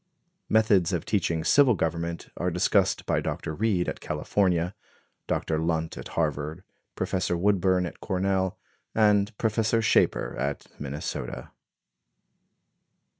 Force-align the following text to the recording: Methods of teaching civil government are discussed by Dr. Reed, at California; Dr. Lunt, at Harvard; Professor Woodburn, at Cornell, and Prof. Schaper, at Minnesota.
Methods 0.49 0.93
of 0.93 1.05
teaching 1.05 1.43
civil 1.43 1.75
government 1.75 2.31
are 2.35 2.49
discussed 2.49 3.05
by 3.05 3.19
Dr. 3.21 3.53
Reed, 3.53 3.87
at 3.87 3.99
California; 3.99 4.73
Dr. 5.27 5.59
Lunt, 5.59 5.95
at 5.95 6.07
Harvard; 6.17 6.63
Professor 6.95 7.37
Woodburn, 7.37 7.85
at 7.85 7.99
Cornell, 7.99 8.57
and 8.95 9.37
Prof. 9.37 9.57
Schaper, 9.83 10.35
at 10.39 10.65
Minnesota. 10.79 11.51